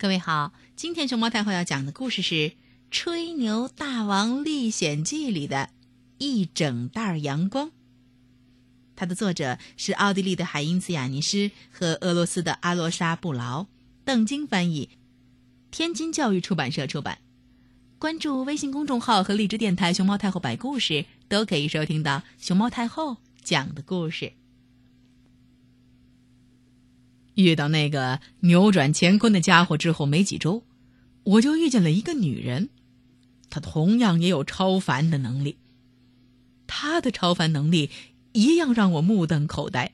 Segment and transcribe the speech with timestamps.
[0.00, 2.34] 各位好，今天熊猫太后要讲的故事是
[2.90, 5.68] 《吹牛大王历险记》里的
[6.16, 7.70] 一整袋阳光。
[8.96, 13.66] 它的作者是奥地利的海因茨·雅尼施和俄罗斯的阿罗莎·布劳，
[14.02, 14.88] 邓晶翻译，
[15.70, 17.18] 天津教育出版社出版。
[17.98, 24.32] 关注微信公众号和荔枝电台“熊猫太后摆故事”，都可以收听到熊猫太后讲的故事。
[27.42, 30.64] 遇到那个扭转乾坤的家伙之后没几周，
[31.24, 32.68] 我就遇见了一个女人，
[33.48, 35.56] 她同样也有超凡的能力。
[36.66, 37.90] 她的超凡能力
[38.32, 39.92] 一样让我目瞪口呆。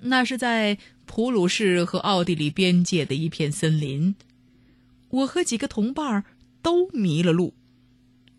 [0.00, 4.14] 那是在普鲁士和奥地利边界的一片森林，
[5.10, 6.24] 我和几个同伴
[6.62, 7.54] 都迷了路，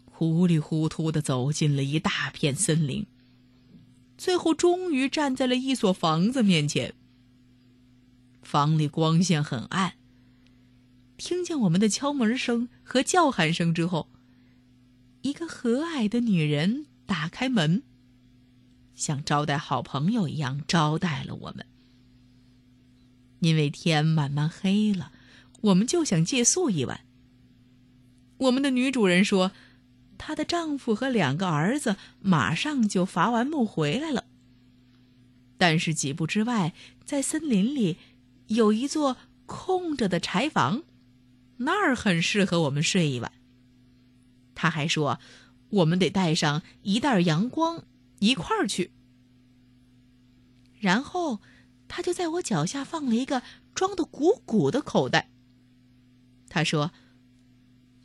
[0.06, 3.06] 糊里糊涂的走进了一大片森林。
[4.24, 6.94] 最后，终于站在了一所房子面前。
[8.42, 9.96] 房里光线很暗。
[11.18, 14.08] 听见我们的敲门声和叫喊声之后，
[15.24, 17.84] 一个和蔼的女人打开门，
[18.96, 21.66] 像招待好朋友一样招待了我们。
[23.42, 25.12] 因为天慢慢黑了，
[25.60, 27.02] 我们就想借宿一晚。
[28.38, 29.52] 我们的女主人说。
[30.26, 34.24] 她的丈夫和两个儿子马上就伐完木回来了。
[35.58, 37.98] 但是几步之外，在森林里
[38.48, 40.84] 有一座空着的柴房，
[41.58, 43.34] 那儿很适合我们睡一晚。
[44.56, 45.20] 他还说，
[45.70, 47.84] 我们得带上一袋阳光
[48.20, 48.92] 一块儿去。
[50.80, 51.42] 然后，
[51.90, 53.44] 他就在我脚下放了一个
[53.76, 55.30] 装的鼓鼓的口袋。
[56.48, 56.94] 他说：“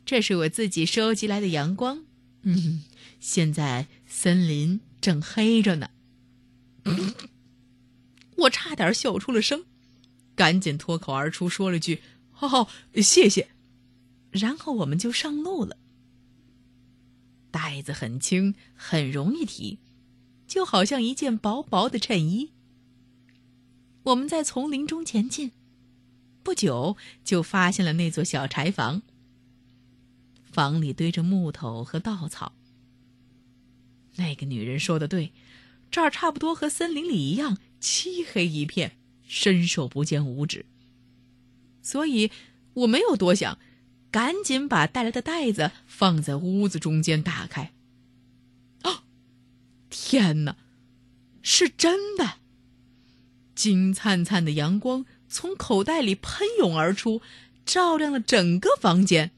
[0.03, 2.03] 这是我自己收集来的阳光。”
[2.43, 2.83] 嗯，
[3.19, 5.89] 现在森林正黑着呢。
[8.37, 9.65] 我差点笑出了声，
[10.35, 13.49] 赶紧脱口而出说了句：“好，谢谢。”
[14.31, 15.77] 然后我们就上路了。
[17.51, 19.79] 袋子很轻，很容易提，
[20.47, 22.51] 就好像一件薄薄的衬衣。
[24.03, 25.51] 我们在丛林中前进，
[26.41, 29.01] 不久就发现了那座小柴房。
[30.51, 32.53] 房里堆着木头和稻草。
[34.15, 35.31] 那个女人说的对，
[35.89, 40.65] 这儿差不多和森林里一样漆黑一片，伸手不见五指。
[41.81, 42.29] 所以
[42.73, 43.57] 我没有多想，
[44.11, 47.71] 赶紧把带来的袋子放在屋子中间打开。
[48.81, 49.03] 啊！
[49.89, 50.57] 天哪，
[51.41, 52.35] 是真的！
[53.55, 57.21] 金灿灿的阳光从口袋里喷涌而出，
[57.65, 59.31] 照亮了整个房间。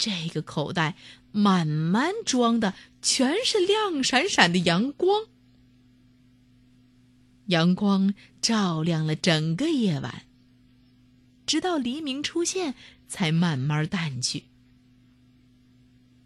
[0.00, 0.96] 这个口袋
[1.30, 2.72] 满满装的
[3.02, 5.26] 全是亮闪闪的阳光，
[7.48, 10.22] 阳光照亮了整个夜晚，
[11.44, 12.74] 直到黎明出现
[13.08, 14.44] 才慢慢淡去。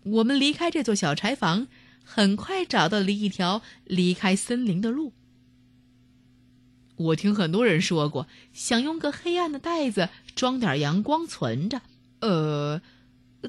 [0.05, 1.67] 我们离开这座小柴房，
[2.05, 5.13] 很快找到了一条离开森林的路。
[6.95, 11.83] 我听很多人说过，想用个黑暗的袋子装点阳光存着，
[12.21, 12.81] 呃。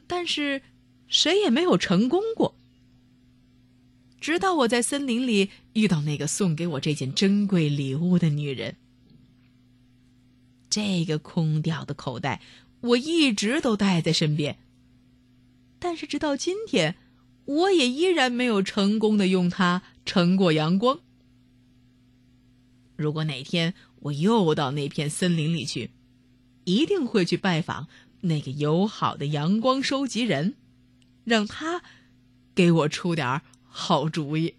[0.08, 0.62] 但是，
[1.08, 2.56] 谁也没有成功过。
[4.20, 8.76] 直到我在森林里遇到那个送给我这件珍贵礼物的女人，
[10.70, 12.42] 这个空掉的口袋
[12.82, 14.58] 我一直都带在身边。
[15.78, 16.96] 但是直到今天，
[17.46, 21.00] 我也依然没有成功的用它乘过阳光。
[22.96, 25.92] 如果哪天我又到那片森林里去，
[26.64, 27.88] 一定会去拜访。
[28.26, 30.56] 那个友好的阳光收集人，
[31.24, 31.82] 让他
[32.54, 34.56] 给我出点好主意。